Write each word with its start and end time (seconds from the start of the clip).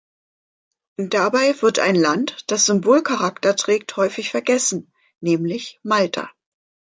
Dabei 0.97 1.61
wird 1.61 1.77
ein 1.77 1.93
Land, 1.93 2.45
das 2.49 2.65
Symbolcharakter 2.65 3.55
trägt, 3.55 3.95
häufig 3.97 4.31
vergessen, 4.31 4.91
nämlich 5.19 5.79
Malta. 5.83 6.31